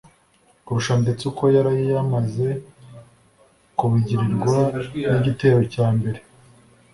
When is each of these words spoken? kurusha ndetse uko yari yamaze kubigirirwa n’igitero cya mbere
kurusha 0.65 0.93
ndetse 1.03 1.23
uko 1.31 1.43
yari 1.55 1.73
yamaze 1.93 2.47
kubigirirwa 3.77 4.55
n’igitero 5.09 5.61
cya 5.73 5.87
mbere 5.97 6.19